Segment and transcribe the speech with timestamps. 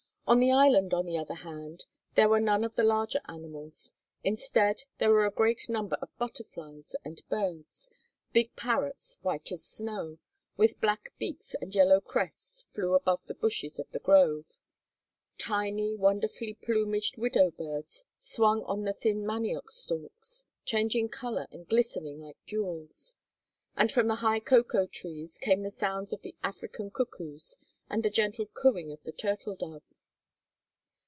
[0.27, 1.83] On the "island," on the other hand,
[2.15, 3.93] there were none of the larger animals;
[4.23, 7.91] instead there were a great number of butterflies and birds.
[8.31, 10.19] Big parrots, white as snow,
[10.55, 14.61] with black beaks and yellow crests flew above the bushes of the grove;
[15.37, 22.19] tiny, wonderfully plumaged widow birds swung on the thin manioc stalks, changing color and glittering
[22.21, 23.17] like jewels,
[23.75, 27.57] and from the high cocoa trees came the sounds of the African cuckoos
[27.89, 29.83] and the gentle cooing of the turtle dove.